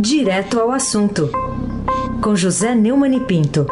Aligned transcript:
Direto 0.00 0.60
ao 0.60 0.70
assunto, 0.70 1.28
com 2.22 2.36
José 2.36 2.72
Neumann 2.72 3.16
e 3.16 3.20
Pinto. 3.20 3.66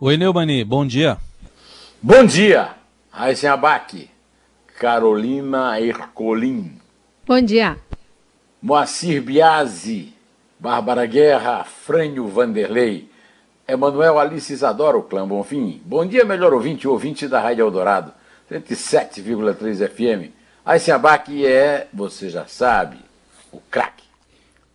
Oi, 0.00 0.16
Neumani, 0.16 0.62
bom 0.62 0.86
dia. 0.86 1.18
Bom 2.00 2.24
dia, 2.24 2.76
Raíssen 3.10 3.50
Abac, 3.50 4.08
Carolina 4.78 5.80
Ercolim. 5.80 6.78
Bom 7.26 7.40
dia. 7.40 7.76
Moacir 8.62 9.20
Biasi, 9.20 10.14
Bárbara 10.56 11.04
Guerra, 11.04 11.64
Frânio 11.64 12.28
Vanderlei, 12.28 13.10
Emanuel 13.66 14.20
Alice 14.20 14.52
Isadora, 14.52 14.96
o 14.96 15.02
Clã 15.02 15.26
Bonfim. 15.26 15.82
Bom 15.84 16.06
dia, 16.06 16.24
melhor 16.24 16.54
ouvinte, 16.54 16.86
ouvinte 16.86 17.26
da 17.26 17.40
Rádio 17.40 17.66
Eldorado, 17.66 18.12
107,3 18.48 19.88
FM. 19.88 20.35
Aí 20.66 20.80
Abac 20.90 21.46
é, 21.46 21.86
você 21.94 22.28
já 22.28 22.44
sabe, 22.44 22.96
o 23.52 23.60
craque. 23.70 24.02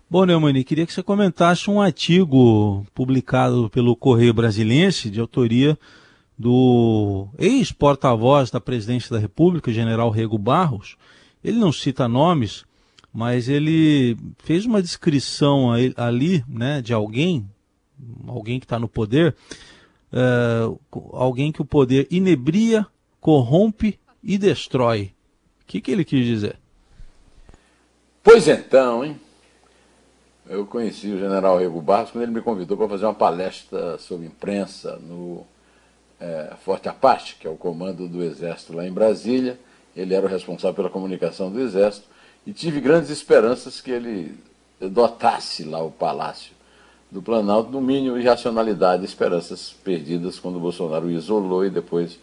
Bom, 0.09 0.23
Neumani, 0.23 0.63
queria 0.63 0.87
que 0.87 0.93
você 0.93 1.03
comentasse 1.03 1.69
um 1.69 1.81
artigo 1.81 2.87
publicado 2.95 3.69
pelo 3.69 3.93
Correio 3.93 4.33
Brasiliense, 4.33 5.09
de 5.09 5.19
autoria 5.19 5.77
do 6.39 7.27
ex-porta-voz 7.37 8.49
da 8.49 8.61
Presidência 8.61 9.09
da 9.13 9.19
República, 9.19 9.73
general 9.73 10.09
Rego 10.09 10.37
Barros. 10.37 10.95
Ele 11.43 11.59
não 11.59 11.73
cita 11.73 12.07
nomes, 12.07 12.63
mas 13.11 13.49
ele 13.49 14.15
fez 14.45 14.65
uma 14.65 14.81
descrição 14.81 15.73
ali 15.97 16.41
né, 16.47 16.81
de 16.81 16.93
alguém, 16.93 17.45
alguém 18.25 18.61
que 18.61 18.65
está 18.65 18.79
no 18.79 18.87
poder, 18.87 19.35
é, 20.13 20.69
alguém 21.11 21.51
que 21.51 21.61
o 21.61 21.65
poder 21.65 22.07
inebria, 22.09 22.87
corrompe 23.19 23.99
e 24.23 24.37
destrói. 24.37 25.11
Que, 25.71 25.79
que 25.79 25.89
ele 25.89 26.03
quis 26.03 26.25
dizer? 26.25 26.57
Pois 28.21 28.45
então, 28.45 29.05
hein? 29.05 29.17
Eu 30.45 30.65
conheci 30.65 31.07
o 31.07 31.17
general 31.17 31.59
Rego 31.59 31.81
Barros 31.81 32.11
quando 32.11 32.23
ele 32.23 32.33
me 32.33 32.41
convidou 32.41 32.75
para 32.75 32.89
fazer 32.89 33.05
uma 33.05 33.13
palestra 33.13 33.97
sobre 33.97 34.25
imprensa 34.25 34.97
no 34.97 35.47
é, 36.19 36.55
Forte 36.65 36.89
Apache, 36.89 37.37
que 37.39 37.47
é 37.47 37.49
o 37.49 37.55
comando 37.55 38.05
do 38.09 38.21
Exército 38.21 38.75
lá 38.75 38.85
em 38.85 38.91
Brasília. 38.91 39.57
Ele 39.95 40.13
era 40.13 40.25
o 40.25 40.29
responsável 40.29 40.75
pela 40.75 40.89
comunicação 40.89 41.49
do 41.49 41.61
Exército 41.61 42.05
e 42.45 42.51
tive 42.51 42.81
grandes 42.81 43.09
esperanças 43.09 43.79
que 43.79 43.91
ele 43.91 44.37
dotasse 44.77 45.63
lá 45.63 45.81
o 45.81 45.89
palácio 45.89 46.51
do 47.09 47.21
Planalto 47.21 47.71
no 47.71 47.79
mínimo 47.79 48.19
de 48.19 48.27
racionalidade, 48.27 49.05
esperanças 49.05 49.73
perdidas 49.85 50.37
quando 50.37 50.57
o 50.57 50.59
Bolsonaro 50.59 51.05
o 51.05 51.11
isolou 51.11 51.65
e 51.65 51.69
depois 51.69 52.19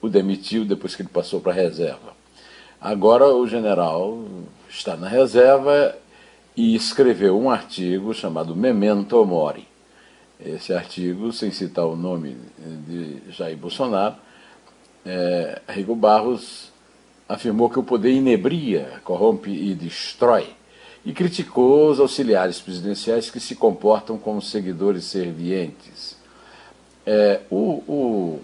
o 0.00 0.08
demitiu, 0.08 0.64
depois 0.64 0.96
que 0.96 1.02
ele 1.02 1.10
passou 1.10 1.38
para 1.38 1.52
a 1.52 1.54
reserva. 1.54 2.16
Agora 2.80 3.26
o 3.26 3.46
general 3.46 4.24
está 4.68 4.96
na 4.96 5.08
reserva 5.08 5.96
e 6.56 6.76
escreveu 6.76 7.36
um 7.36 7.50
artigo 7.50 8.14
chamado 8.14 8.54
Memento 8.54 9.24
Mori. 9.24 9.66
Esse 10.38 10.72
artigo, 10.72 11.32
sem 11.32 11.50
citar 11.50 11.86
o 11.86 11.96
nome 11.96 12.36
de 12.86 13.32
Jair 13.32 13.56
Bolsonaro, 13.56 14.14
é, 15.04 15.60
Rigo 15.68 15.96
Barros 15.96 16.72
afirmou 17.28 17.68
que 17.68 17.80
o 17.80 17.82
poder 17.82 18.12
inebria, 18.12 19.00
corrompe 19.02 19.50
e 19.50 19.74
destrói, 19.74 20.46
e 21.04 21.12
criticou 21.12 21.90
os 21.90 21.98
auxiliares 21.98 22.60
presidenciais 22.60 23.28
que 23.28 23.40
se 23.40 23.56
comportam 23.56 24.16
como 24.16 24.40
seguidores 24.40 25.04
servientes. 25.04 26.16
É, 27.04 27.40
o, 27.50 27.82
o, 27.88 28.40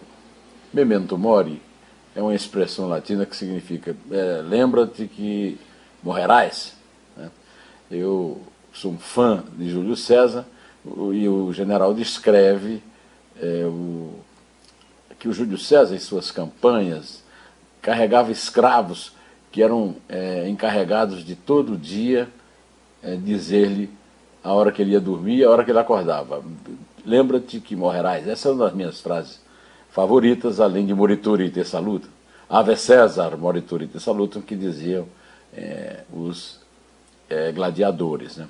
memento 0.72 1.16
mori 1.16 1.62
é 2.14 2.22
uma 2.22 2.34
expressão 2.34 2.88
latina 2.88 3.26
que 3.26 3.36
significa 3.36 3.96
é, 4.10 4.42
lembra-te 4.42 5.06
que 5.06 5.58
morrerás. 6.02 6.74
Né? 7.16 7.30
Eu 7.90 8.40
sou 8.72 8.92
um 8.92 8.98
fã 8.98 9.42
de 9.56 9.70
Júlio 9.70 9.96
César 9.96 10.46
e 11.12 11.28
o 11.28 11.52
general 11.52 11.92
descreve 11.92 12.82
é, 13.40 13.64
o, 13.66 14.14
que 15.18 15.28
o 15.28 15.32
Júlio 15.32 15.58
César, 15.58 15.94
em 15.94 15.98
suas 15.98 16.30
campanhas, 16.30 17.22
carregava 17.82 18.30
escravos 18.30 19.12
que 19.50 19.62
eram 19.62 19.96
é, 20.08 20.48
encarregados 20.48 21.24
de 21.24 21.34
todo 21.34 21.76
dia 21.76 22.28
é, 23.02 23.16
dizer-lhe 23.16 23.90
a 24.42 24.52
hora 24.52 24.70
que 24.70 24.82
ele 24.82 24.92
ia 24.92 25.00
dormir 25.00 25.38
e 25.38 25.44
a 25.44 25.50
hora 25.50 25.64
que 25.64 25.70
ele 25.70 25.78
acordava. 25.78 26.42
Lembra-te 27.04 27.60
que 27.60 27.74
morrerás. 27.74 28.26
Essa 28.26 28.48
é 28.48 28.52
uma 28.52 28.64
das 28.66 28.74
minhas 28.74 29.00
frases 29.00 29.43
favoritas, 29.94 30.58
além 30.58 30.84
de 30.84 30.92
Morituri 30.92 31.48
te 31.50 31.64
saluto. 31.64 32.08
Ave 32.50 32.76
César, 32.76 33.36
Morituri 33.36 33.86
te 33.86 34.00
salutam, 34.00 34.42
que 34.42 34.56
diziam 34.56 35.06
é, 35.56 36.00
os 36.12 36.58
é, 37.30 37.52
gladiadores. 37.52 38.36
Né? 38.36 38.48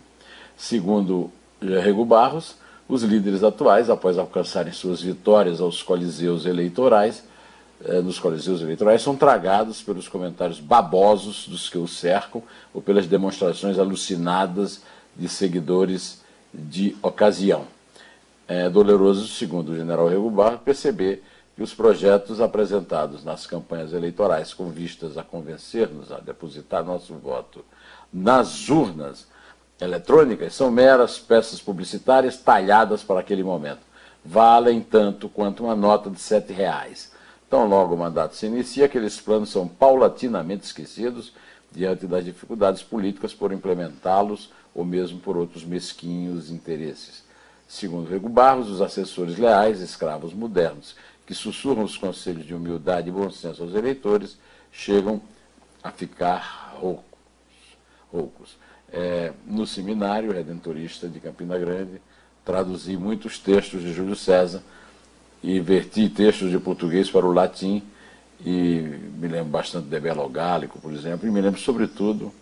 Segundo 0.56 1.30
Rego 1.60 2.02
Barros, 2.02 2.56
os 2.88 3.02
líderes 3.02 3.44
atuais, 3.44 3.90
após 3.90 4.16
alcançarem 4.16 4.72
suas 4.72 5.02
vitórias 5.02 5.60
aos 5.60 5.82
coliseus 5.82 6.46
eleitorais, 6.46 7.22
eh, 7.82 8.00
nos 8.02 8.18
coliseus 8.18 8.60
eleitorais 8.60 9.00
são 9.00 9.16
tragados 9.16 9.82
pelos 9.82 10.06
comentários 10.06 10.60
babosos 10.60 11.48
dos 11.48 11.70
que 11.70 11.78
o 11.78 11.88
cercam 11.88 12.42
ou 12.74 12.82
pelas 12.82 13.06
demonstrações 13.06 13.78
alucinadas 13.78 14.82
de 15.16 15.28
seguidores 15.28 16.22
de 16.52 16.94
ocasião. 17.02 17.64
É 18.46 18.68
doloroso, 18.68 19.26
segundo 19.28 19.72
o 19.72 19.76
general 19.76 20.08
Rego 20.08 20.30
Barro, 20.30 20.58
perceber 20.58 21.22
que 21.54 21.62
os 21.62 21.72
projetos 21.72 22.40
apresentados 22.40 23.24
nas 23.24 23.46
campanhas 23.46 23.92
eleitorais 23.92 24.52
com 24.52 24.70
vistas 24.70 25.16
a 25.16 25.22
convencer-nos 25.22 26.10
a 26.10 26.18
depositar 26.18 26.84
nosso 26.84 27.14
voto 27.14 27.64
nas 28.12 28.68
urnas 28.68 29.26
eletrônicas 29.80 30.54
são 30.54 30.70
meras 30.70 31.18
peças 31.18 31.60
publicitárias 31.60 32.36
talhadas 32.36 33.02
para 33.02 33.20
aquele 33.20 33.42
momento. 33.42 33.80
Valem 34.24 34.80
tanto 34.80 35.28
quanto 35.28 35.64
uma 35.64 35.76
nota 35.76 36.10
de 36.10 36.18
sete 36.20 36.52
reais 36.52 37.14
Tão 37.54 37.68
logo 37.68 37.94
o 37.94 37.98
mandato 37.98 38.34
se 38.34 38.46
inicia, 38.46 38.86
aqueles 38.86 39.20
planos 39.20 39.50
são 39.50 39.68
paulatinamente 39.68 40.64
esquecidos 40.64 41.32
diante 41.70 42.04
das 42.04 42.24
dificuldades 42.24 42.82
políticas 42.82 43.32
por 43.32 43.52
implementá-los 43.52 44.50
ou 44.74 44.84
mesmo 44.84 45.20
por 45.20 45.36
outros 45.36 45.64
mesquinhos 45.64 46.50
interesses. 46.50 47.22
Segundo 47.68 48.10
Rego 48.10 48.28
Barros, 48.28 48.68
os 48.68 48.80
assessores 48.80 49.38
leais, 49.38 49.80
escravos 49.80 50.34
modernos, 50.34 50.96
que 51.26 51.34
sussurram 51.34 51.82
os 51.82 51.96
conselhos 51.96 52.46
de 52.46 52.54
humildade 52.54 53.08
e 53.08 53.12
bom 53.12 53.30
senso 53.30 53.62
aos 53.62 53.74
eleitores, 53.74 54.38
chegam 54.70 55.20
a 55.82 55.90
ficar 55.90 56.74
roucos. 56.78 57.04
roucos. 58.12 58.56
É, 58.92 59.32
no 59.46 59.66
seminário 59.66 60.32
redentorista 60.32 61.08
de 61.08 61.18
Campina 61.20 61.58
Grande, 61.58 62.00
traduzi 62.44 62.96
muitos 62.96 63.38
textos 63.38 63.82
de 63.82 63.92
Júlio 63.92 64.14
César 64.14 64.62
e 65.42 65.58
verti 65.60 66.08
textos 66.08 66.50
de 66.50 66.58
português 66.58 67.10
para 67.10 67.26
o 67.26 67.32
latim 67.32 67.82
e 68.44 69.00
me 69.18 69.28
lembro 69.28 69.50
bastante 69.50 69.88
de 69.88 70.00
Belo 70.00 70.28
Gálico, 70.28 70.78
por 70.78 70.92
exemplo, 70.92 71.26
e 71.26 71.30
me 71.30 71.40
lembro 71.40 71.60
sobretudo 71.60 72.32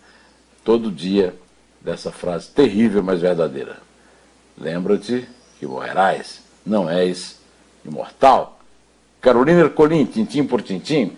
todo 0.63 0.91
dia 0.91 1.35
dessa 1.81 2.11
frase 2.11 2.49
terrível, 2.49 3.03
mas 3.03 3.21
verdadeira. 3.21 3.77
Lembra-te 4.57 5.27
que 5.59 5.65
morrerás, 5.65 6.41
não 6.65 6.89
és 6.89 7.39
imortal. 7.85 8.52
Carolina 9.23 9.61
Ercolim, 9.61 10.03
tintim 10.05 10.45
por 10.45 10.61
tintim. 10.61 11.13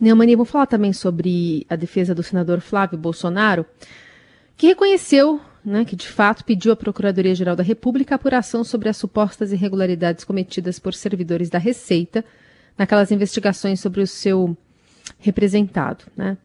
Neumani, 0.00 0.34
vou 0.34 0.46
falar 0.46 0.64
também 0.64 0.90
sobre 0.94 1.66
a 1.68 1.76
defesa 1.76 2.14
do 2.14 2.22
senador 2.22 2.62
Flávio 2.62 2.96
Bolsonaro, 2.96 3.66
que 4.56 4.68
reconheceu 4.68 5.38
né, 5.62 5.84
que 5.84 5.94
de 5.94 6.08
fato 6.08 6.46
pediu 6.46 6.72
à 6.72 6.76
Procuradoria-Geral 6.76 7.54
da 7.54 7.62
República 7.62 8.14
apuração 8.14 8.64
sobre 8.64 8.88
as 8.88 8.96
supostas 8.96 9.52
irregularidades 9.52 10.24
cometidas 10.24 10.78
por 10.78 10.94
servidores 10.94 11.50
da 11.50 11.58
Receita 11.58 12.24
naquelas 12.78 13.10
investigações 13.10 13.80
sobre 13.80 14.00
o 14.00 14.06
seu 14.06 14.56
representado. 15.18 16.06
Né? 16.16 16.38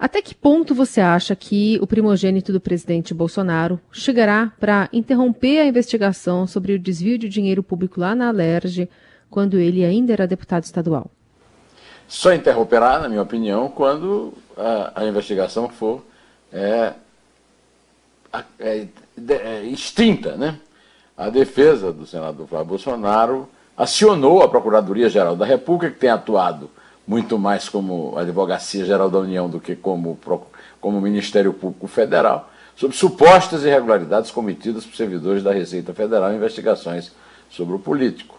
Até 0.00 0.22
que 0.22 0.34
ponto 0.34 0.74
você 0.74 0.98
acha 0.98 1.36
que 1.36 1.78
o 1.82 1.86
primogênito 1.86 2.54
do 2.54 2.60
presidente 2.60 3.12
Bolsonaro 3.12 3.78
chegará 3.92 4.50
para 4.58 4.88
interromper 4.94 5.58
a 5.58 5.66
investigação 5.66 6.46
sobre 6.46 6.72
o 6.72 6.78
desvio 6.78 7.18
de 7.18 7.28
dinheiro 7.28 7.62
público 7.62 8.00
lá 8.00 8.14
na 8.14 8.28
Alerj, 8.28 8.88
quando 9.28 9.58
ele 9.58 9.84
ainda 9.84 10.14
era 10.14 10.26
deputado 10.26 10.64
estadual? 10.64 11.10
Só 12.08 12.32
interromperá, 12.32 12.98
na 12.98 13.10
minha 13.10 13.20
opinião, 13.20 13.68
quando 13.68 14.32
a, 14.56 15.02
a 15.02 15.04
investigação 15.04 15.68
for 15.68 16.02
é, 16.50 16.94
é, 18.58 18.86
é, 19.28 19.62
extinta. 19.64 20.34
Né? 20.34 20.58
A 21.14 21.28
defesa 21.28 21.92
do 21.92 22.06
senador 22.06 22.48
Flávio 22.48 22.68
Bolsonaro 22.68 23.50
acionou 23.76 24.42
a 24.42 24.48
Procuradoria-Geral 24.48 25.36
da 25.36 25.44
República, 25.44 25.92
que 25.92 26.00
tem 26.00 26.08
atuado 26.08 26.70
muito 27.10 27.36
mais 27.40 27.68
como 27.68 28.16
Advocacia 28.16 28.84
Geral 28.84 29.10
da 29.10 29.18
União 29.18 29.50
do 29.50 29.58
que 29.58 29.74
como, 29.74 30.16
como 30.80 31.00
Ministério 31.00 31.52
Público 31.52 31.88
Federal, 31.88 32.48
sobre 32.76 32.96
supostas 32.96 33.64
irregularidades 33.64 34.30
cometidas 34.30 34.86
por 34.86 34.94
servidores 34.94 35.42
da 35.42 35.52
Receita 35.52 35.92
Federal 35.92 36.32
em 36.32 36.36
investigações 36.36 37.10
sobre 37.50 37.74
o 37.74 37.80
político. 37.80 38.38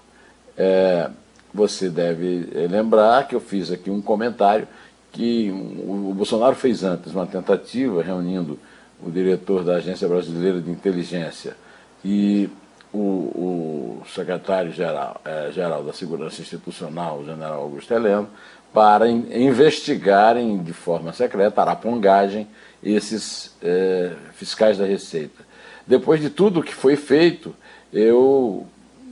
É, 0.57 1.09
você 1.53 1.89
deve 1.89 2.47
lembrar 2.69 3.27
que 3.27 3.35
eu 3.35 3.41
fiz 3.41 3.73
aqui 3.73 3.91
um 3.91 4.01
comentário 4.01 4.65
que 5.11 5.51
o 5.51 6.13
Bolsonaro 6.15 6.55
fez 6.55 6.81
antes 6.81 7.11
uma 7.11 7.27
tentativa 7.27 8.01
reunindo 8.01 8.57
o 9.05 9.11
diretor 9.11 9.65
da 9.65 9.75
Agência 9.75 10.07
Brasileira 10.07 10.61
de 10.61 10.71
Inteligência 10.71 11.57
e 12.05 12.49
o, 12.93 14.01
o 14.01 14.03
secretário-geral 14.13 15.21
é, 15.23 15.51
geral 15.51 15.83
da 15.83 15.93
Segurança 15.93 16.41
Institucional, 16.41 17.19
o 17.19 17.25
general 17.25 17.61
Augusto 17.61 17.93
Heleno, 17.93 18.29
para 18.73 19.09
in, 19.09 19.27
investigarem 19.31 20.63
de 20.63 20.73
forma 20.73 21.13
secreta, 21.13 21.61
arapongagem, 21.61 22.47
esses 22.83 23.55
é, 23.61 24.13
fiscais 24.33 24.77
da 24.77 24.85
Receita. 24.85 25.43
Depois 25.85 26.21
de 26.21 26.29
tudo 26.29 26.63
que 26.63 26.73
foi 26.73 26.95
feito, 26.95 27.55
eu 27.91 28.65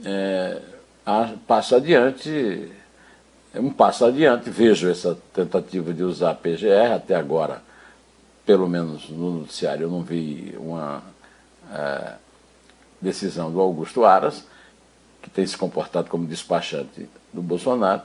é, 0.04 0.60
passo 1.46 1.76
adiante, 1.76 2.70
um 3.54 3.70
passo 3.70 4.04
adiante, 4.04 4.48
vejo 4.48 4.88
essa 4.88 5.18
tentativa 5.32 5.92
de 5.92 6.02
usar 6.02 6.30
a 6.30 6.34
PGR, 6.34 6.94
até 6.94 7.14
agora, 7.14 7.62
pelo 8.46 8.68
menos 8.68 9.08
no 9.10 9.40
noticiário, 9.40 9.84
eu 9.84 9.90
não 9.90 10.02
vi 10.02 10.54
uma 10.58 11.02
é, 11.72 12.14
decisão 13.00 13.50
do 13.52 13.60
Augusto 13.60 14.04
Aras, 14.04 14.44
que 15.20 15.28
tem 15.28 15.46
se 15.46 15.56
comportado 15.56 16.08
como 16.08 16.26
despachante 16.26 17.08
do 17.32 17.42
Bolsonaro, 17.42 18.02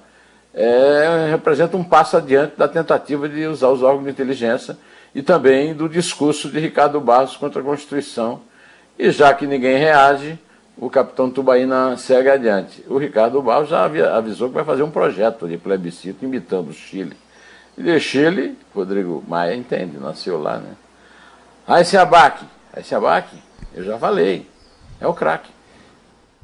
é, 0.56 1.28
representa 1.30 1.76
um 1.76 1.84
passo 1.84 2.16
adiante 2.16 2.54
da 2.58 2.68
tentativa 2.68 3.28
de 3.28 3.46
usar 3.46 3.68
os 3.68 3.84
órgãos 3.84 4.06
de 4.06 4.12
inteligência 4.12 4.78
e 5.14 5.22
também 5.22 5.74
do 5.74 5.90
discurso 5.90 6.50
de 6.50 6.60
Ricardo 6.60 7.00
Barros 7.02 7.36
contra 7.36 7.62
a 7.62 7.64
Constituição. 7.64 8.40
E 8.98 9.12
já 9.12 9.34
que 9.34 9.46
ninguém 9.46 9.78
reage, 9.78 10.40
o 10.78 10.90
capitão 10.90 11.30
Tubaína 11.30 11.98
segue 11.98 12.30
adiante. 12.30 12.84
O 12.88 12.98
Ricardo 12.98 13.42
Barros 13.42 13.70
já 13.70 13.84
avisou 13.84 14.48
que 14.48 14.56
vai 14.56 14.64
fazer 14.64 14.84
um 14.84 14.92
projeto 14.92 15.48
de 15.48 15.58
plebiscito 15.58 16.24
imitando 16.24 16.70
o 16.70 16.74
Chile. 16.74 17.18
E 17.78 17.92
o 17.92 18.00
Chile, 18.00 18.58
Rodrigo 18.74 19.22
Maia 19.28 19.54
entende, 19.54 19.98
nasceu 19.98 20.42
lá, 20.42 20.58
né? 20.58 20.72
Aí 21.68 21.84
se 21.84 21.98
abaque, 21.98 22.46
aí 22.72 22.84
se 22.84 22.96
abaque, 22.96 23.36
eu 23.74 23.84
já 23.84 23.98
falei, 23.98 24.48
é 25.02 25.08
o 25.08 25.14
craque. 25.14 25.50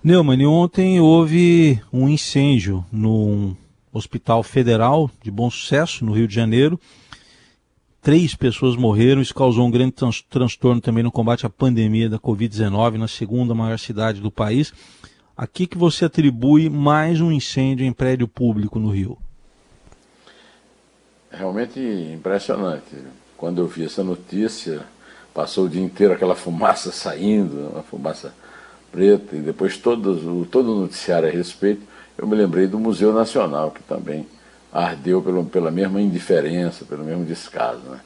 Neumann, 0.03 0.45
ontem 0.47 0.99
houve 0.99 1.79
um 1.93 2.09
incêndio 2.09 2.83
num 2.91 3.55
hospital 3.91 4.43
federal 4.43 5.09
de 5.21 5.29
bom 5.29 5.49
sucesso 5.49 6.05
no 6.05 6.13
Rio 6.13 6.27
de 6.27 6.35
Janeiro. 6.35 6.79
Três 8.01 8.33
pessoas 8.33 8.75
morreram, 8.75 9.21
isso 9.21 9.33
causou 9.33 9.65
um 9.67 9.71
grande 9.71 9.91
trans 9.91 10.21
transtorno 10.21 10.81
também 10.81 11.03
no 11.03 11.11
combate 11.11 11.45
à 11.45 11.49
pandemia 11.49 12.09
da 12.09 12.17
Covid-19 12.17 12.97
na 12.97 13.07
segunda 13.07 13.53
maior 13.53 13.77
cidade 13.77 14.19
do 14.19 14.31
país. 14.31 14.73
A 15.37 15.45
que, 15.45 15.67
que 15.67 15.77
você 15.77 16.05
atribui 16.05 16.69
mais 16.69 17.21
um 17.21 17.31
incêndio 17.31 17.85
em 17.85 17.93
prédio 17.93 18.27
público 18.27 18.79
no 18.79 18.89
Rio? 18.89 19.17
Realmente 21.31 21.79
impressionante. 21.79 22.95
Quando 23.37 23.61
eu 23.61 23.67
vi 23.67 23.85
essa 23.85 24.03
notícia, 24.03 24.81
passou 25.33 25.65
o 25.65 25.69
dia 25.69 25.81
inteiro 25.81 26.13
aquela 26.13 26.35
fumaça 26.35 26.91
saindo, 26.91 27.69
uma 27.69 27.83
fumaça 27.83 28.33
preta, 28.91 29.35
e 29.35 29.39
depois 29.39 29.77
todo, 29.77 30.45
todo 30.45 30.73
o 30.73 30.81
noticiário 30.81 31.29
a 31.29 31.31
respeito, 31.31 31.81
eu 32.21 32.27
me 32.27 32.35
lembrei 32.35 32.67
do 32.67 32.77
Museu 32.77 33.11
Nacional, 33.11 33.71
que 33.71 33.81
também 33.81 34.27
ardeu 34.71 35.23
pelo, 35.23 35.43
pela 35.43 35.71
mesma 35.71 35.99
indiferença, 35.99 36.85
pelo 36.85 37.03
mesmo 37.03 37.25
descaso. 37.25 37.81
Né? 37.89 37.99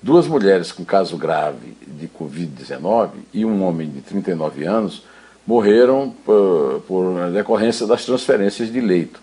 Duas 0.00 0.28
mulheres 0.28 0.70
com 0.70 0.84
caso 0.84 1.16
grave 1.16 1.76
de 1.84 2.06
Covid-19 2.06 3.10
e 3.34 3.44
um 3.44 3.64
homem 3.64 3.90
de 3.90 4.00
39 4.02 4.64
anos 4.64 5.02
morreram 5.44 6.14
por, 6.24 6.84
por 6.86 7.30
decorrência 7.32 7.88
das 7.88 8.04
transferências 8.04 8.72
de 8.72 8.80
leito. 8.80 9.20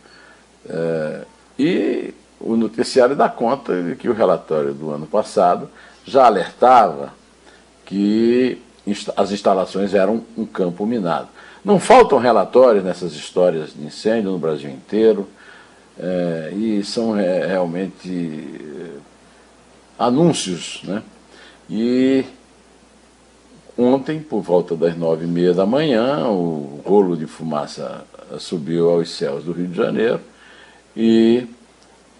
É, 0.67 1.21
e 1.57 2.13
o 2.37 2.57
noticiário 2.57 3.15
dá 3.15 3.29
conta 3.29 3.81
de 3.81 3.95
que 3.95 4.09
o 4.09 4.13
relatório 4.13 4.73
do 4.73 4.91
ano 4.91 5.07
passado 5.07 5.69
já 6.05 6.25
alertava 6.25 7.13
que 7.85 8.61
as 9.15 9.31
instalações 9.31 9.93
eram 9.93 10.25
um 10.37 10.45
campo 10.45 10.85
minado. 10.85 11.29
Não 11.63 11.79
faltam 11.79 12.17
relatórios 12.17 12.83
nessas 12.83 13.13
histórias 13.13 13.73
de 13.73 13.85
incêndio 13.85 14.31
no 14.31 14.37
Brasil 14.37 14.69
inteiro. 14.69 15.27
É, 15.97 16.51
e 16.55 16.83
são 16.83 17.17
é, 17.17 17.45
realmente 17.45 18.09
é, 18.09 18.89
anúncios. 19.97 20.81
Né? 20.83 21.01
E 21.69 22.25
ontem, 23.77 24.19
por 24.19 24.41
volta 24.41 24.75
das 24.75 24.97
nove 24.97 25.25
e 25.25 25.27
meia 25.27 25.53
da 25.53 25.65
manhã, 25.65 26.27
o 26.27 26.81
rolo 26.85 27.15
de 27.15 27.27
fumaça 27.27 28.05
subiu 28.39 28.89
aos 28.89 29.11
céus 29.11 29.43
do 29.43 29.51
Rio 29.51 29.67
de 29.67 29.75
Janeiro 29.75 30.19
e 30.95 31.47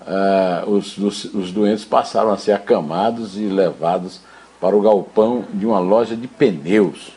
uh, 0.02 0.70
os, 0.70 0.98
os, 0.98 1.26
os 1.26 1.52
doentes 1.52 1.86
passaram 1.86 2.32
a 2.32 2.38
ser 2.38 2.52
acamados 2.54 3.38
e 3.38 3.46
levados 3.46 4.22
para 4.60 4.76
o 4.76 4.82
galpão 4.82 5.46
de 5.54 5.66
uma 5.66 5.80
loja 5.80 6.16
de 6.16 6.28
pneus. 6.28 7.12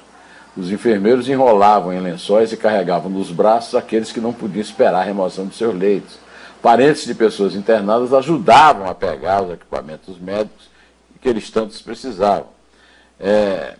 Os 0.56 0.70
enfermeiros 0.72 1.28
enrolavam 1.28 1.92
em 1.92 2.00
lençóis 2.00 2.50
e 2.50 2.56
carregavam 2.56 3.10
nos 3.10 3.30
braços 3.30 3.74
aqueles 3.74 4.10
que 4.10 4.20
não 4.20 4.32
podiam 4.32 4.62
esperar 4.62 5.00
a 5.00 5.04
remoção 5.04 5.46
de 5.46 5.54
seus 5.54 5.74
leitos. 5.74 6.18
Parentes 6.62 7.04
de 7.04 7.14
pessoas 7.14 7.54
internadas 7.54 8.14
ajudavam 8.14 8.88
a 8.88 8.94
pegar 8.94 9.42
os 9.42 9.52
equipamentos 9.52 10.18
médicos 10.18 10.70
que 11.20 11.28
eles 11.28 11.50
tantos 11.50 11.82
precisavam. 11.82 12.48
É, 13.20 13.74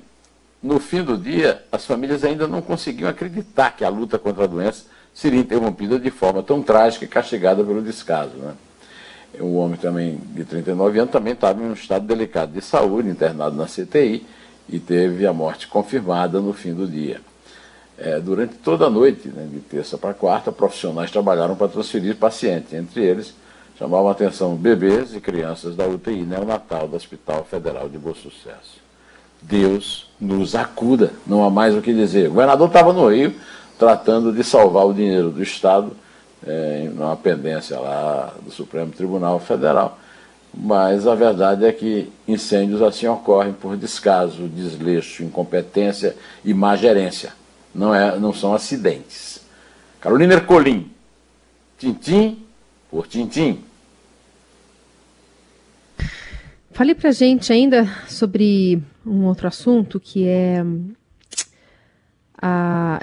no 0.63 0.79
fim 0.79 1.03
do 1.03 1.17
dia, 1.17 1.63
as 1.71 1.87
famílias 1.87 2.25
ainda 2.25 2.47
não 2.47 2.61
conseguiam 2.61 3.09
acreditar 3.09 3.71
que 3.71 3.85
a 3.85 3.89
luta 3.89 4.19
contra 4.19 4.45
a 4.45 4.47
doença 4.47 4.85
seria 5.15 5.41
interrompida 5.41 5.99
de 5.99 6.11
forma 6.11 6.43
tão 6.43 6.63
trágica 6.63 7.05
e 7.05 7.09
castigada 7.09 7.65
pelo 7.65 7.81
descaso. 7.81 8.33
Né? 8.37 8.53
O 9.41 9.55
homem 9.57 9.79
também, 9.79 10.21
de 10.35 10.45
39 10.45 10.99
anos, 10.99 11.13
também 11.13 11.33
estava 11.33 11.63
em 11.63 11.67
um 11.67 11.73
estado 11.73 12.07
delicado 12.07 12.53
de 12.53 12.61
saúde, 12.61 13.09
internado 13.09 13.57
na 13.57 13.67
CTI, 13.67 14.27
e 14.69 14.79
teve 14.79 15.27
a 15.27 15.33
morte 15.33 15.69
confirmada 15.69 16.41
no 16.41 16.53
fim 16.53 16.75
do 16.75 16.87
dia. 16.87 17.21
É, 17.99 18.21
durante 18.21 18.55
toda 18.57 18.87
a 18.87 18.91
noite, 18.91 19.29
né, 19.29 19.49
de 19.51 19.61
terça 19.61 19.97
para 19.97 20.13
quarta, 20.13 20.53
profissionais 20.53 21.11
trabalharam 21.11 21.57
para 21.57 21.69
transferir 21.69 22.17
pacientes. 22.17 22.75
Entre 22.75 23.03
eles, 23.03 23.35
chamavam 23.79 24.09
a 24.09 24.13
atenção 24.13 24.55
bebês 24.55 25.15
e 25.15 25.21
crianças 25.21 25.75
da 25.75 25.87
UTI 25.87 26.23
neonatal 26.23 26.87
do 26.87 26.97
Hospital 26.97 27.47
Federal 27.51 27.89
de 27.89 27.97
Bom 27.97 28.15
Sucesso. 28.15 28.85
Deus 29.41 30.11
nos 30.21 30.55
acuda, 30.55 31.13
não 31.27 31.45
há 31.45 31.51
mais 31.51 31.75
o 31.75 31.81
que 31.81 31.95
dizer. 31.95 32.29
O 32.29 32.33
governador 32.33 32.69
estava 32.69 32.93
no 32.93 33.09
Rio 33.09 33.35
tratando 33.79 34.33
de 34.33 34.43
salvar 34.43 34.87
o 34.87 34.95
dinheiro 34.95 35.31
do 35.31 35.43
Estado, 35.43 35.93
é, 36.47 36.91
numa 36.95 37.17
pendência 37.17 37.79
lá 37.79 38.33
do 38.43 38.51
Supremo 38.51 38.91
Tribunal 38.93 39.39
Federal. 39.39 39.99
Mas 40.57 41.07
a 41.07 41.15
verdade 41.15 41.67
é 41.67 41.73
que 41.73 42.11
incêndios 42.27 42.81
assim 42.81 43.07
ocorrem 43.07 43.53
por 43.53 43.77
descaso, 43.77 44.49
desleixo, 44.49 45.23
incompetência 45.23 46.17
e 46.45 46.55
má 46.55 46.75
gerência 46.77 47.33
não, 47.77 47.95
é, 47.95 48.19
não 48.19 48.33
são 48.33 48.55
acidentes. 48.55 49.41
Carolina 50.01 50.35
Ercolim, 50.35 50.91
tintim 51.79 52.43
por 52.91 53.07
tintim. 53.07 53.63
Fale 56.71 56.95
para 56.95 57.11
gente 57.11 57.53
ainda 57.53 57.87
sobre 58.09 58.83
um 59.05 59.25
outro 59.25 59.47
assunto 59.47 60.01
que 60.01 60.27
é 60.27 60.65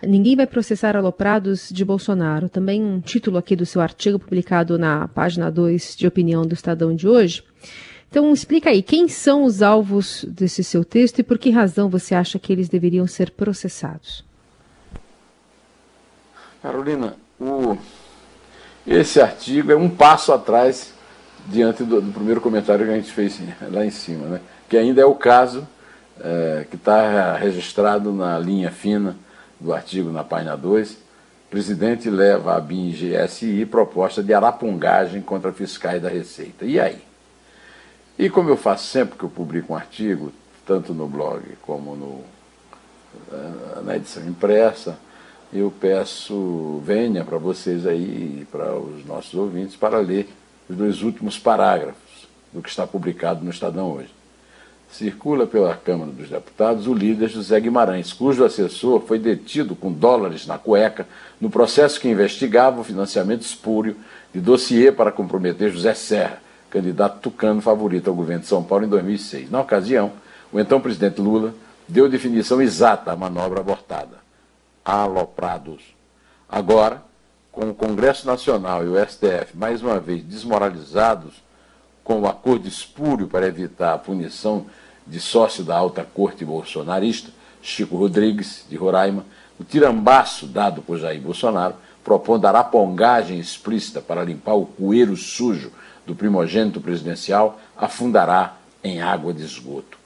ninguém 0.07 0.35
vai 0.35 0.45
processar 0.45 0.95
aloprados 0.95 1.69
de 1.69 1.83
Bolsonaro. 1.83 2.49
Também 2.49 2.83
um 2.83 2.99
título 2.99 3.37
aqui 3.37 3.55
do 3.55 3.65
seu 3.65 3.81
artigo 3.81 4.19
publicado 4.19 4.77
na 4.77 5.07
página 5.07 5.49
2 5.49 5.95
de 5.95 6.07
opinião 6.07 6.43
do 6.45 6.53
Estadão 6.53 6.95
de 6.95 7.07
hoje. 7.07 7.43
Então 8.09 8.31
explica 8.31 8.69
aí, 8.69 8.83
quem 8.83 9.07
são 9.07 9.43
os 9.43 9.63
alvos 9.63 10.23
desse 10.29 10.63
seu 10.63 10.85
texto 10.85 11.17
e 11.17 11.23
por 11.23 11.39
que 11.39 11.49
razão 11.49 11.89
você 11.89 12.13
acha 12.13 12.37
que 12.37 12.53
eles 12.53 12.69
deveriam 12.69 13.07
ser 13.07 13.31
processados? 13.31 14.23
Carolina, 16.61 17.15
o, 17.39 17.75
esse 18.85 19.19
artigo 19.19 19.71
é 19.71 19.75
um 19.75 19.89
passo 19.89 20.31
atrás 20.31 20.93
diante 21.47 21.83
do, 21.83 21.99
do, 21.99 22.11
primeiro 22.11 22.39
comentário 22.39 22.85
que 22.85 22.91
a 22.91 22.95
gente 22.95 23.11
fez 23.11 23.41
lá 23.71 23.83
em 23.83 23.89
cima, 23.89 24.27
né? 24.27 24.41
que 24.69 24.77
ainda 24.77 25.01
é 25.01 25.05
o 25.05 25.15
caso 25.15 25.67
é, 26.21 26.67
que 26.69 26.75
está 26.75 27.35
registrado 27.35 28.13
na 28.13 28.37
linha 28.37 28.69
fina 28.69 29.17
do 29.63 29.73
artigo 29.73 30.11
na 30.11 30.23
página 30.23 30.55
2. 30.57 30.97
Presidente 31.49 32.09
leva 32.09 32.55
a 32.55 32.59
BIM 32.59 32.91
GSI 32.91 33.65
proposta 33.65 34.21
de 34.21 34.33
arapongagem 34.33 35.21
contra 35.21 35.53
fiscais 35.53 36.01
da 36.01 36.09
Receita. 36.09 36.65
E 36.65 36.79
aí? 36.79 37.01
E 38.19 38.29
como 38.29 38.49
eu 38.49 38.57
faço 38.57 38.87
sempre 38.87 39.17
que 39.17 39.23
eu 39.23 39.29
publico 39.29 39.73
um 39.73 39.75
artigo, 39.75 40.33
tanto 40.65 40.93
no 40.93 41.07
blog 41.07 41.43
como 41.61 41.95
no, 41.95 42.21
é, 43.31 43.81
na 43.81 43.95
edição 43.95 44.27
impressa, 44.27 44.97
eu 45.51 45.71
peço, 45.71 46.81
venha 46.83 47.23
para 47.23 47.37
vocês 47.37 47.85
aí, 47.85 48.47
para 48.51 48.75
os 48.75 49.05
nossos 49.05 49.33
ouvintes, 49.33 49.75
para 49.75 49.99
ler 49.99 50.27
os 50.67 50.75
dois 50.75 51.01
últimos 51.03 51.39
parágrafos 51.39 52.27
do 52.51 52.61
que 52.61 52.69
está 52.69 52.85
publicado 52.85 53.43
no 53.43 53.51
Estadão 53.51 53.91
hoje. 53.91 54.13
Circula 54.93 55.47
pela 55.47 55.75
Câmara 55.75 56.11
dos 56.11 56.29
Deputados 56.29 56.87
o 56.87 56.93
líder 56.93 57.27
José 57.27 57.59
Guimarães, 57.59 58.13
cujo 58.13 58.45
assessor 58.45 59.01
foi 59.01 59.17
detido 59.17 59.75
com 59.75 59.91
dólares 59.91 60.45
na 60.45 60.59
cueca 60.59 61.07
no 61.41 61.49
processo 61.49 61.99
que 61.99 62.07
investigava 62.07 62.79
o 62.79 62.83
financiamento 62.83 63.41
espúrio 63.41 63.97
de 64.31 64.39
dossiê 64.39 64.91
para 64.91 65.11
comprometer 65.11 65.71
José 65.71 65.95
Serra, 65.95 66.39
candidato 66.69 67.19
tucano 67.19 67.59
favorito 67.59 68.07
ao 68.07 68.15
governo 68.15 68.43
de 68.43 68.47
São 68.47 68.63
Paulo 68.63 68.85
em 68.85 68.89
2006. 68.89 69.49
Na 69.49 69.61
ocasião, 69.61 70.13
o 70.51 70.59
então 70.59 70.79
presidente 70.79 71.19
Lula 71.19 71.55
deu 71.87 72.07
definição 72.07 72.61
exata 72.61 73.11
à 73.11 73.15
manobra 73.15 73.61
abortada. 73.61 74.17
Aloprados. 74.85 75.81
Agora, 76.47 77.01
com 77.51 77.69
o 77.69 77.73
Congresso 77.73 78.27
Nacional 78.27 78.85
e 78.85 78.89
o 78.89 79.05
STF 79.05 79.55
mais 79.55 79.81
uma 79.81 79.99
vez 79.99 80.23
desmoralizados 80.23 81.41
com 82.03 82.21
o 82.21 82.27
acordo 82.27 82.67
espúrio 82.67 83.27
para 83.27 83.47
evitar 83.47 83.93
a 83.93 83.97
punição 83.97 84.65
de 85.05 85.19
sócio 85.19 85.63
da 85.63 85.75
alta 85.75 86.03
corte 86.03 86.45
bolsonarista, 86.45 87.31
Chico 87.61 87.95
Rodrigues, 87.95 88.65
de 88.69 88.75
Roraima, 88.75 89.25
o 89.59 89.63
tirambaço 89.63 90.47
dado 90.47 90.81
por 90.81 90.97
Jair 90.97 91.21
Bolsonaro, 91.21 91.75
propondo 92.03 92.45
arapongagem 92.45 93.39
explícita 93.39 94.01
para 94.01 94.23
limpar 94.23 94.53
o 94.53 94.65
cueiro 94.65 95.15
sujo 95.15 95.71
do 96.05 96.13
primogênito 96.13 96.81
presidencial, 96.81 97.59
afundará 97.77 98.57
em 98.83 99.01
água 99.01 99.33
de 99.33 99.43
esgoto. 99.43 99.97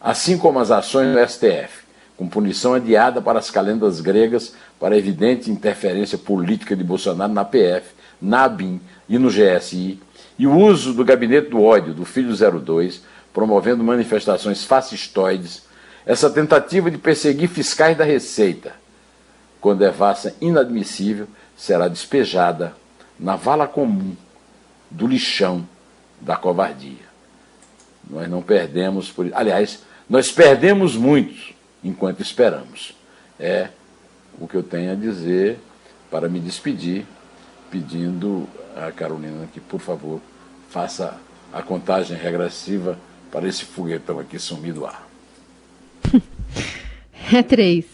Assim 0.00 0.36
como 0.36 0.58
as 0.58 0.70
ações 0.70 1.12
do 1.12 1.26
STF, 1.26 1.86
com 2.16 2.28
punição 2.28 2.74
adiada 2.74 3.22
para 3.22 3.38
as 3.38 3.50
calendas 3.50 4.00
gregas 4.00 4.54
para 4.78 4.98
evidente 4.98 5.50
interferência 5.50 6.18
política 6.18 6.76
de 6.76 6.84
Bolsonaro 6.84 7.32
na 7.32 7.44
PF, 7.44 7.90
na 8.20 8.44
ABIN 8.44 8.80
e 9.08 9.18
no 9.18 9.28
GSI, 9.28 10.00
e 10.38 10.46
o 10.46 10.56
uso 10.56 10.92
do 10.92 11.04
gabinete 11.04 11.50
do 11.50 11.62
ódio 11.62 11.94
do 11.94 12.04
filho 12.04 12.34
02 12.60 13.02
promovendo 13.32 13.84
manifestações 13.84 14.64
fascistoides, 14.64 15.62
essa 16.04 16.30
tentativa 16.30 16.90
de 16.90 16.98
perseguir 16.98 17.48
fiscais 17.48 17.96
da 17.96 18.04
Receita, 18.04 18.72
quando 19.60 19.84
é 19.84 19.90
vassa 19.90 20.34
inadmissível, 20.40 21.26
será 21.56 21.88
despejada 21.88 22.74
na 23.18 23.36
vala 23.36 23.66
comum 23.66 24.16
do 24.90 25.06
lixão 25.06 25.68
da 26.20 26.36
covardia. 26.36 27.08
Nós 28.08 28.28
não 28.28 28.40
perdemos 28.40 29.10
por. 29.10 29.28
Aliás, 29.34 29.80
nós 30.08 30.32
perdemos 30.32 30.96
muito 30.96 31.54
enquanto 31.84 32.22
esperamos. 32.22 32.96
É 33.38 33.68
o 34.40 34.48
que 34.48 34.54
eu 34.54 34.62
tenho 34.62 34.92
a 34.92 34.94
dizer 34.94 35.58
para 36.10 36.28
me 36.28 36.40
despedir, 36.40 37.04
pedindo 37.70 38.48
a 38.76 38.90
Carolina 38.90 39.46
que, 39.52 39.60
por 39.60 39.80
favor, 39.80 40.20
faça 40.70 41.18
a 41.52 41.62
contagem 41.62 42.16
regressiva 42.16 42.98
para 43.30 43.46
esse 43.46 43.64
foguetão 43.64 44.18
aqui 44.18 44.38
sumir 44.38 44.72
do 44.72 44.86
ar. 44.86 45.08
É 47.30 47.42
três. 47.42 47.84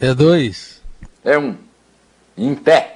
É 0.00 0.12
dois. 0.12 0.82
É 1.24 1.38
um. 1.38 1.56
Em 2.36 2.52
pé. 2.52 2.93